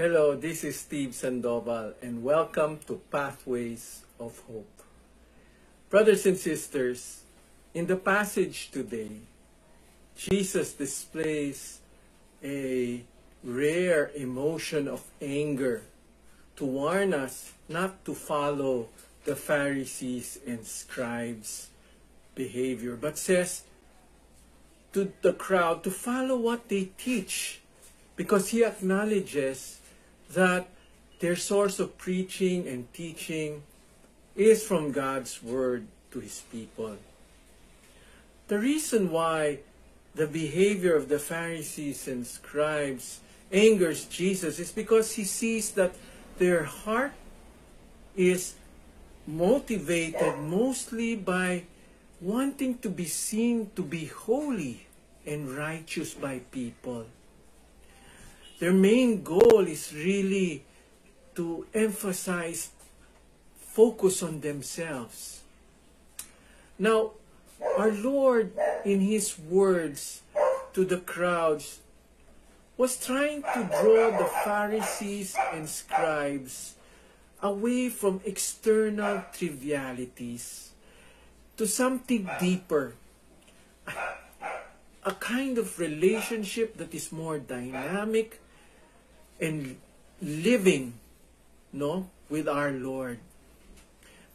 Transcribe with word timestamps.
Hello, 0.00 0.34
this 0.34 0.64
is 0.64 0.80
Steve 0.80 1.14
Sandoval, 1.14 1.92
and 2.00 2.22
welcome 2.22 2.78
to 2.86 3.02
Pathways 3.12 4.00
of 4.18 4.40
Hope. 4.48 4.80
Brothers 5.90 6.24
and 6.24 6.38
sisters, 6.38 7.20
in 7.74 7.84
the 7.84 7.96
passage 7.96 8.70
today, 8.70 9.20
Jesus 10.16 10.72
displays 10.72 11.80
a 12.42 13.04
rare 13.44 14.10
emotion 14.16 14.88
of 14.88 15.04
anger 15.20 15.82
to 16.56 16.64
warn 16.64 17.12
us 17.12 17.52
not 17.68 18.02
to 18.06 18.14
follow 18.14 18.88
the 19.26 19.36
Pharisees 19.36 20.38
and 20.46 20.64
scribes' 20.64 21.68
behavior, 22.34 22.96
but 22.96 23.18
says 23.18 23.64
to 24.94 25.12
the 25.20 25.34
crowd 25.34 25.84
to 25.84 25.90
follow 25.90 26.38
what 26.38 26.70
they 26.70 26.88
teach 26.96 27.60
because 28.16 28.48
he 28.48 28.64
acknowledges 28.64 29.79
that 30.30 30.68
their 31.20 31.36
source 31.36 31.78
of 31.78 31.98
preaching 31.98 32.66
and 32.66 32.92
teaching 32.92 33.62
is 34.36 34.62
from 34.62 34.92
God's 34.92 35.42
word 35.42 35.86
to 36.12 36.20
his 36.20 36.42
people. 36.50 36.96
The 38.48 38.58
reason 38.58 39.10
why 39.10 39.60
the 40.14 40.26
behavior 40.26 40.96
of 40.96 41.08
the 41.08 41.18
Pharisees 41.18 42.08
and 42.08 42.26
scribes 42.26 43.20
angers 43.52 44.06
Jesus 44.06 44.58
is 44.58 44.72
because 44.72 45.12
he 45.12 45.24
sees 45.24 45.72
that 45.72 45.94
their 46.38 46.64
heart 46.64 47.12
is 48.16 48.54
motivated 49.26 50.38
mostly 50.38 51.14
by 51.14 51.64
wanting 52.20 52.78
to 52.78 52.88
be 52.88 53.06
seen 53.06 53.70
to 53.76 53.82
be 53.82 54.06
holy 54.06 54.86
and 55.26 55.50
righteous 55.50 56.14
by 56.14 56.40
people. 56.50 57.06
Their 58.60 58.76
main 58.76 59.24
goal 59.24 59.64
is 59.66 59.88
really 59.96 60.62
to 61.34 61.64
emphasize 61.72 62.68
focus 63.56 64.22
on 64.22 64.40
themselves. 64.40 65.40
Now, 66.78 67.12
our 67.78 67.90
Lord, 67.90 68.52
in 68.84 69.00
His 69.00 69.38
words 69.38 70.20
to 70.74 70.84
the 70.84 70.98
crowds, 70.98 71.80
was 72.76 73.00
trying 73.00 73.40
to 73.42 73.64
draw 73.80 74.12
the 74.12 74.28
Pharisees 74.44 75.36
and 75.54 75.66
scribes 75.66 76.74
away 77.42 77.88
from 77.88 78.20
external 78.26 79.24
trivialities 79.32 80.72
to 81.56 81.66
something 81.66 82.28
deeper. 82.38 82.92
A 85.02 85.12
kind 85.16 85.56
of 85.56 85.78
relationship 85.78 86.76
that 86.76 86.92
is 86.92 87.10
more 87.10 87.38
dynamic 87.38 88.38
and 89.40 89.76
living, 90.20 90.94
no, 91.72 92.08
with 92.28 92.48
our 92.48 92.70
Lord. 92.70 93.18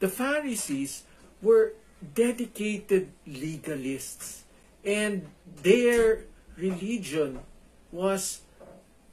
The 0.00 0.08
Pharisees 0.08 1.04
were 1.42 1.72
dedicated 2.14 3.12
legalists, 3.28 4.42
and 4.84 5.26
their 5.62 6.24
religion 6.56 7.40
was 7.92 8.40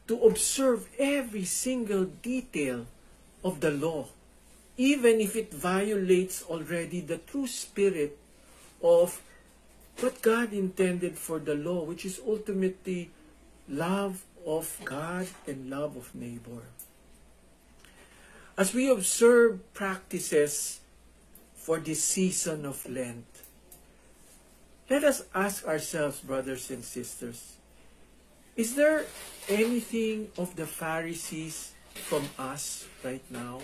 to 0.07 0.19
observe 0.23 0.89
every 0.97 1.45
single 1.45 2.05
detail 2.05 2.85
of 3.43 3.59
the 3.59 3.71
law, 3.71 4.07
even 4.77 5.21
if 5.21 5.35
it 5.35 5.53
violates 5.53 6.43
already 6.43 7.01
the 7.01 7.17
true 7.17 7.47
spirit 7.47 8.17
of 8.83 9.21
what 9.99 10.21
God 10.21 10.53
intended 10.53 11.17
for 11.17 11.39
the 11.39 11.55
law, 11.55 11.83
which 11.83 12.05
is 12.05 12.19
ultimately 12.25 13.11
love 13.69 14.23
of 14.45 14.79
God 14.83 15.27
and 15.47 15.69
love 15.69 15.95
of 15.95 16.13
neighbor. 16.15 16.63
As 18.57 18.73
we 18.73 18.89
observe 18.89 19.73
practices 19.73 20.79
for 21.55 21.79
this 21.79 22.03
season 22.03 22.65
of 22.65 22.87
Lent, 22.89 23.25
let 24.89 25.03
us 25.03 25.23
ask 25.33 25.65
ourselves, 25.65 26.19
brothers 26.19 26.69
and 26.69 26.83
sisters, 26.83 27.55
is 28.57 28.75
there 28.75 29.05
anything 29.47 30.27
of 30.37 30.55
the 30.55 30.67
Pharisees 30.67 31.71
from 31.93 32.27
us 32.37 32.85
right 33.03 33.23
now? 33.31 33.61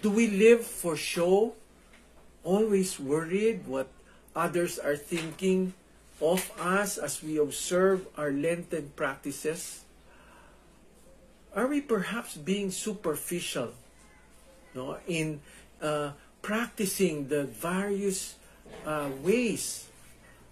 Do 0.00 0.10
we 0.10 0.28
live 0.28 0.64
for 0.64 0.96
show? 0.96 1.54
Always 2.42 2.98
worried 2.98 3.66
what 3.66 3.88
others 4.34 4.78
are 4.78 4.96
thinking 4.96 5.74
of 6.20 6.50
us 6.58 6.98
as 6.98 7.22
we 7.22 7.38
observe 7.38 8.06
our 8.16 8.32
Lenten 8.32 8.92
practices? 8.96 9.84
Are 11.54 11.66
we 11.66 11.80
perhaps 11.80 12.36
being 12.36 12.70
superficial 12.70 13.70
no, 14.74 14.98
in 15.06 15.40
uh, 15.80 16.10
practicing 16.42 17.28
the 17.28 17.44
various 17.44 18.34
uh, 18.84 19.08
ways 19.22 19.86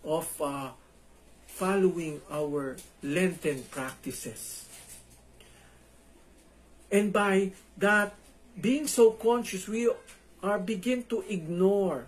of 0.05 0.31
uh, 0.41 0.71
following 1.47 2.21
our 2.31 2.77
Lenten 3.03 3.65
practices? 3.71 4.69
And 6.91 7.13
by 7.13 7.51
that, 7.79 8.15
being 8.61 8.87
so 8.87 9.11
conscious, 9.11 9.67
we 9.67 9.91
are 10.43 10.59
begin 10.59 11.03
to 11.11 11.25
ignore 11.29 12.07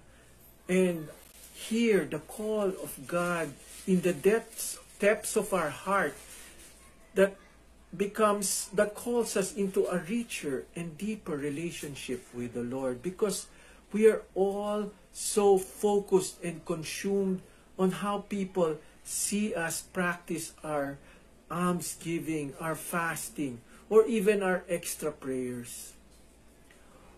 and 0.68 1.08
hear 1.54 2.04
the 2.04 2.18
call 2.18 2.68
of 2.68 2.94
God 3.06 3.50
in 3.86 4.02
the 4.02 4.12
depths, 4.12 4.78
depths 5.00 5.36
of 5.36 5.52
our 5.52 5.70
heart 5.70 6.14
that 7.14 7.34
becomes, 7.96 8.68
that 8.74 8.94
calls 8.94 9.36
us 9.36 9.54
into 9.54 9.86
a 9.86 9.98
richer 9.98 10.64
and 10.74 10.98
deeper 10.98 11.36
relationship 11.36 12.24
with 12.34 12.54
the 12.54 12.62
Lord 12.62 13.02
because 13.02 13.46
we 13.92 14.08
are 14.08 14.22
all 14.34 14.90
so 15.12 15.58
focused 15.58 16.42
and 16.42 16.64
consumed 16.64 17.40
on 17.78 17.90
how 17.90 18.18
people 18.18 18.76
see 19.04 19.54
us 19.54 19.82
practice 19.82 20.52
our 20.62 20.98
almsgiving, 21.50 22.54
our 22.60 22.74
fasting, 22.74 23.60
or 23.88 24.06
even 24.06 24.42
our 24.42 24.64
extra 24.68 25.12
prayers. 25.12 25.92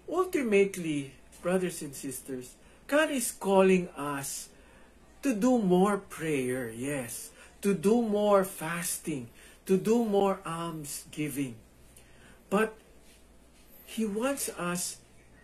Ultimately, 0.09 1.12
brothers 1.42 1.82
and 1.82 1.94
sisters, 1.94 2.54
God 2.86 3.10
is 3.10 3.32
calling 3.32 3.88
us 3.97 4.48
to 5.22 5.34
do 5.34 5.59
more 5.59 5.98
prayer, 5.98 6.70
yes, 6.70 7.31
to 7.62 7.75
do 7.75 8.03
more 8.03 8.44
fasting, 8.44 9.28
to 9.66 9.77
do 9.77 10.04
more 10.04 10.41
almsgiving. 10.47 11.56
But 12.50 12.75
He 13.84 14.04
wants 14.04 14.49
us 14.59 14.99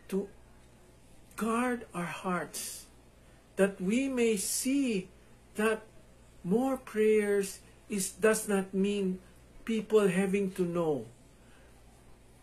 to 0.08 0.28
guard 1.36 1.86
our 1.94 2.06
hearts 2.06 2.86
that 3.56 3.80
we 3.80 4.08
may 4.08 4.36
see 4.36 5.08
that 5.56 5.82
more 6.44 6.76
prayers 6.76 7.60
is 7.88 8.10
does 8.10 8.48
not 8.48 8.72
mean 8.72 9.18
people 9.64 10.08
having 10.08 10.50
to 10.52 10.62
know. 10.62 11.04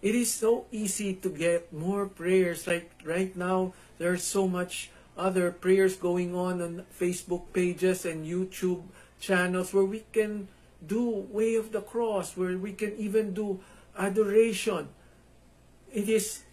It 0.02 0.16
is 0.16 0.32
so 0.32 0.66
easy 0.72 1.14
to 1.20 1.30
get 1.30 1.74
more 1.74 2.08
prayers. 2.08 2.68
Like 2.68 2.92
right 3.04 3.36
now, 3.36 3.74
there's 3.98 4.24
so 4.24 4.48
much 4.48 4.92
other 5.18 5.52
prayers 5.52 6.00
going 6.00 6.32
on 6.32 6.62
on 6.62 6.86
Facebook 6.96 7.52
pages 7.52 8.06
and 8.06 8.24
YouTube 8.24 8.84
channels 9.20 9.74
where 9.74 9.84
we 9.84 10.08
can 10.14 10.48
do 10.86 11.28
Way 11.32 11.56
of 11.56 11.72
the 11.72 11.82
Cross, 11.82 12.38
where 12.38 12.58
we 12.58 12.74
can 12.74 12.96
even 12.98 13.34
do 13.34 13.60
adoration. 13.98 14.90
It 15.92 16.08
is 16.08 16.44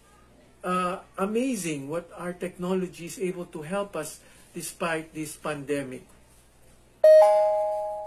uh, 0.63 0.99
amazing 1.17 1.89
what 1.89 2.09
our 2.17 2.33
technology 2.33 3.05
is 3.05 3.19
able 3.19 3.45
to 3.45 3.61
help 3.61 3.95
us 3.95 4.19
despite 4.53 5.13
this 5.13 5.35
pandemic. 5.35 6.03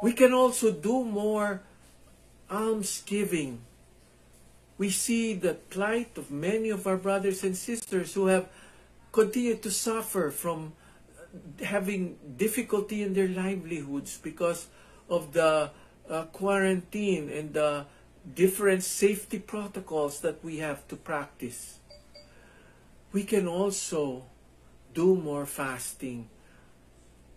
We 0.02 0.12
can 0.12 0.32
also 0.32 0.72
do 0.72 1.04
more 1.04 1.62
almsgiving. 2.50 3.60
We 4.78 4.90
see 4.90 5.34
the 5.34 5.54
plight 5.54 6.16
of 6.16 6.30
many 6.30 6.70
of 6.70 6.86
our 6.86 6.96
brothers 6.96 7.44
and 7.44 7.56
sisters 7.56 8.14
who 8.14 8.26
have 8.26 8.48
continued 9.12 9.62
to 9.62 9.70
suffer 9.70 10.30
from 10.30 10.72
having 11.62 12.16
difficulty 12.36 13.02
in 13.02 13.14
their 13.14 13.28
livelihoods 13.28 14.18
because 14.18 14.66
of 15.08 15.32
the 15.32 15.70
uh, 16.10 16.24
quarantine 16.24 17.30
and 17.30 17.54
the 17.54 17.86
different 18.34 18.82
safety 18.82 19.38
protocols 19.38 20.20
that 20.20 20.44
we 20.44 20.58
have 20.58 20.86
to 20.88 20.96
practice. 20.96 21.78
We 23.12 23.24
can 23.24 23.48
also 23.48 24.24
do 24.92 25.16
more 25.16 25.46
fasting. 25.46 26.28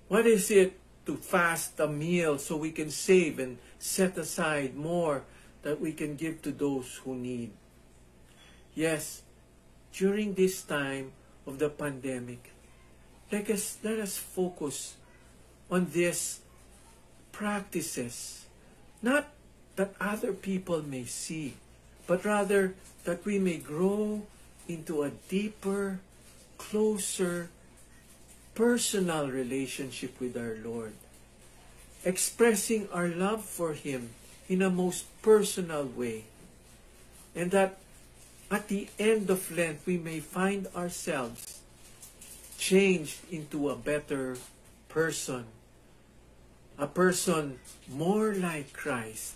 What 0.09 0.27
is 0.27 0.51
it 0.51 0.79
to 1.05 1.17
fast 1.17 1.79
a 1.79 1.87
meal 1.87 2.37
so 2.37 2.55
we 2.55 2.71
can 2.71 2.89
save 2.89 3.39
and 3.39 3.57
set 3.77 4.17
aside 4.17 4.75
more 4.75 5.23
that 5.63 5.79
we 5.79 5.91
can 5.91 6.15
give 6.15 6.41
to 6.41 6.51
those 6.51 7.01
who 7.03 7.15
need. 7.15 7.51
Yes, 8.73 9.21
during 9.91 10.33
this 10.33 10.61
time 10.61 11.11
of 11.45 11.59
the 11.59 11.69
pandemic, 11.69 12.51
let 13.31 13.49
us, 13.49 13.77
let 13.83 13.99
us 13.99 14.17
focus 14.17 14.95
on 15.69 15.87
these 15.91 16.39
practices, 17.31 18.42
not 19.03 19.27
that 19.75 19.93
other 19.99 20.31
people 20.31 20.81
may 20.81 21.03
see, 21.03 21.53
but 22.07 22.23
rather 22.23 22.73
that 23.03 23.25
we 23.25 23.37
may 23.37 23.57
grow 23.57 24.23
into 24.67 25.03
a 25.03 25.11
deeper, 25.27 25.99
closer, 26.57 27.49
personal 28.55 29.29
relationship 29.29 30.19
with 30.19 30.37
our 30.37 30.55
Lord, 30.63 30.93
expressing 32.05 32.87
our 32.93 33.09
love 33.09 33.43
for 33.43 33.73
Him 33.73 34.11
in 34.47 34.61
a 34.61 34.69
most 34.69 35.05
personal 35.21 35.83
way, 35.83 36.23
and 37.35 37.51
that 37.51 37.77
at 38.49 38.69
the 38.69 38.87
end 38.97 39.29
of 39.29 39.51
Lent 39.51 39.81
we 39.85 39.97
may 39.97 40.19
find 40.19 40.67
ourselves 40.75 41.59
changed 42.57 43.19
into 43.31 43.69
a 43.69 43.75
better 43.75 44.37
person, 44.87 45.43
a 46.77 46.87
person 46.87 47.59
more 47.89 48.33
like 48.33 48.73
Christ 48.73 49.33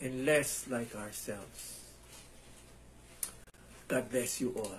and 0.00 0.26
less 0.26 0.66
like 0.68 0.94
ourselves. 0.94 1.80
God 3.88 4.10
bless 4.10 4.40
you 4.40 4.54
all. 4.56 4.78